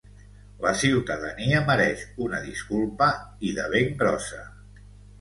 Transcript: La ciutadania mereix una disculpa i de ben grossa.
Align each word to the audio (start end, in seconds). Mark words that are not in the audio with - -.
La 0.63 0.71
ciutadania 0.83 1.61
mereix 1.69 2.07
una 2.29 2.41
disculpa 2.49 3.13
i 3.51 3.57
de 3.63 3.71
ben 3.79 3.97
grossa. 4.05 4.47